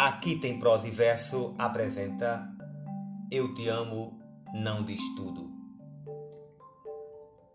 Aqui 0.00 0.36
tem 0.36 0.58
prosa 0.58 0.88
e 0.88 0.90
verso 0.90 1.54
apresenta 1.58 2.50
Eu 3.30 3.54
te 3.54 3.68
amo, 3.68 4.18
não 4.54 4.82
diz 4.82 4.98
tudo. 5.14 5.50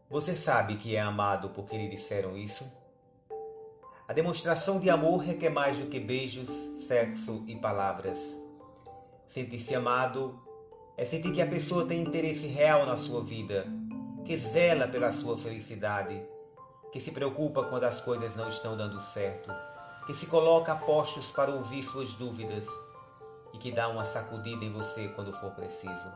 Você 0.08 0.36
sabe 0.36 0.76
que 0.76 0.96
é 0.96 1.02
amado 1.02 1.50
porque 1.50 1.76
lhe 1.76 1.90
disseram 1.90 2.38
isso? 2.38 2.72
A 4.08 4.14
demonstração 4.14 4.80
de 4.80 4.92
amor 4.92 5.24
requer 5.24 5.50
mais 5.50 5.80
do 5.80 5.88
que 5.88 6.00
beijos, 6.00 6.48
sexo 6.88 7.44
e 7.48 7.56
palavras. 7.56 8.20
Sentir-se 9.26 9.74
amado 9.74 10.40
é 10.96 11.04
sentir 11.04 11.34
que 11.34 11.42
a 11.42 11.48
pessoa 11.48 11.88
tem 11.88 12.04
interesse 12.04 12.46
real 12.46 12.86
na 12.86 12.96
sua 12.96 13.24
vida, 13.24 13.66
que 14.24 14.38
zela 14.38 14.88
pela 14.88 15.12
sua 15.12 15.36
felicidade, 15.36 16.22
que 16.92 17.00
se 17.00 17.10
preocupa 17.10 17.64
quando 17.64 17.86
as 17.86 18.02
coisas 18.02 18.36
não 18.36 18.50
estão 18.50 18.78
dando 18.78 19.02
certo 19.02 19.52
que 20.06 20.14
se 20.14 20.28
coloca 20.28 20.74
a 20.74 20.76
postos 20.76 21.28
para 21.28 21.52
ouvir 21.52 21.84
suas 21.84 22.14
dúvidas 22.14 22.66
e 23.54 23.58
que 23.58 23.72
dá 23.72 23.88
uma 23.88 24.06
sacudida 24.06 24.64
em 24.64 24.72
você 24.72 25.08
quando 25.10 25.34
for 25.34 25.52
preciso. 25.52 26.12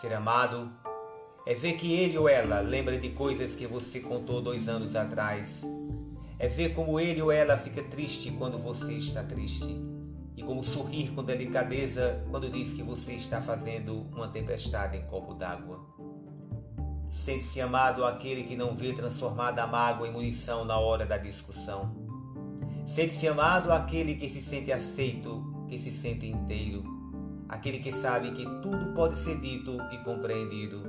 Ser 0.00 0.12
amado 0.12 0.70
é 1.46 1.54
ver 1.54 1.74
que 1.74 1.92
ele 1.92 2.18
ou 2.18 2.28
ela 2.28 2.60
lembra 2.60 2.98
de 2.98 3.10
coisas 3.10 3.54
que 3.54 3.66
você 3.66 4.00
contou 4.00 4.42
dois 4.42 4.68
anos 4.68 4.94
atrás. 4.94 5.62
É 6.38 6.48
ver 6.48 6.74
como 6.74 7.00
ele 7.00 7.22
ou 7.22 7.32
ela 7.32 7.56
fica 7.56 7.82
triste 7.82 8.32
quando 8.32 8.58
você 8.58 8.94
está 8.94 9.22
triste. 9.22 9.76
E 10.36 10.42
como 10.42 10.64
sorrir 10.64 11.12
com 11.14 11.22
delicadeza 11.22 12.24
quando 12.30 12.50
diz 12.50 12.72
que 12.74 12.82
você 12.82 13.14
está 13.14 13.40
fazendo 13.40 14.06
uma 14.12 14.28
tempestade 14.28 14.96
em 14.96 15.06
copo 15.06 15.34
d'água. 15.34 15.80
Sente-se 17.12 17.60
amado 17.60 18.06
aquele 18.06 18.42
que 18.42 18.56
não 18.56 18.74
vê 18.74 18.94
transformada 18.94 19.62
a 19.62 19.66
mágoa 19.66 20.08
em 20.08 20.10
munição 20.10 20.64
na 20.64 20.78
hora 20.78 21.04
da 21.04 21.18
discussão. 21.18 21.94
Sente-se 22.86 23.28
amado 23.28 23.70
aquele 23.70 24.14
que 24.14 24.30
se 24.30 24.40
sente 24.40 24.72
aceito, 24.72 25.44
que 25.68 25.78
se 25.78 25.92
sente 25.92 26.26
inteiro, 26.26 26.82
aquele 27.50 27.80
que 27.80 27.92
sabe 27.92 28.30
que 28.32 28.44
tudo 28.62 28.94
pode 28.94 29.18
ser 29.22 29.38
dito 29.38 29.76
e 29.92 29.98
compreendido. 29.98 30.82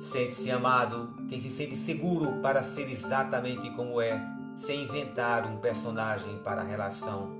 Sente-se 0.00 0.50
amado 0.50 1.14
quem 1.28 1.40
se 1.40 1.50
sente 1.50 1.76
seguro 1.76 2.42
para 2.42 2.64
ser 2.64 2.90
exatamente 2.90 3.70
como 3.76 4.00
é, 4.00 4.20
sem 4.56 4.82
inventar 4.82 5.46
um 5.46 5.58
personagem 5.58 6.36
para 6.40 6.62
a 6.62 6.64
relação, 6.64 7.30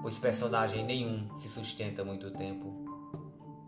pois 0.00 0.16
personagem 0.16 0.86
nenhum 0.86 1.28
se 1.38 1.50
sustenta 1.50 2.02
muito 2.02 2.30
tempo. 2.30 2.82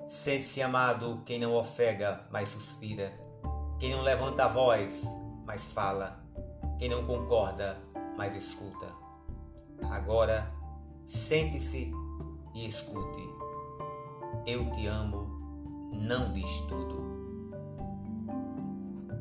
Sente-se 0.08 0.62
amado 0.62 1.20
quem 1.26 1.38
não 1.38 1.54
ofega, 1.54 2.26
mas 2.32 2.48
suspira 2.48 3.30
quem 3.82 3.90
não 3.90 4.02
levanta 4.02 4.44
a 4.44 4.48
voz, 4.48 5.02
mas 5.44 5.72
fala. 5.72 6.22
Quem 6.78 6.88
não 6.88 7.04
concorda, 7.04 7.76
mas 8.16 8.32
escuta. 8.36 8.86
Agora, 9.90 10.52
sente-se 11.04 11.90
e 12.54 12.68
escute. 12.68 13.28
Eu 14.46 14.70
te 14.70 14.86
amo, 14.86 15.90
não 15.92 16.32
diz 16.32 16.60
tudo. 16.68 17.02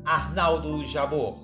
Arnaldo 0.04 0.86
Jabor 0.86 1.40